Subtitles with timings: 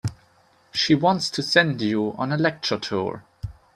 [0.73, 3.23] She wants to send you on a lecture tour.